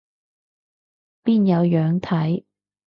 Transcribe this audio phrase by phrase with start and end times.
[1.23, 2.43] 邊有樣睇